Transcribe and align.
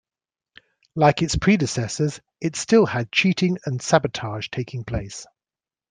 Like 0.95 1.21
its 1.21 1.35
predecessors, 1.35 2.21
it 2.41 2.55
still 2.55 2.87
had 2.87 3.11
cheating 3.11 3.59
and 3.67 3.79
sabotage 3.79 4.47
taking 4.51 4.83
place. 4.83 5.27